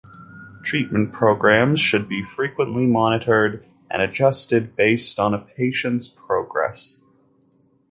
[0.63, 7.03] Treatment programs should be frequently monitored and adjusted based on a patient's progress.